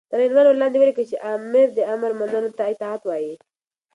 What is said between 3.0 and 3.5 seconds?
وايي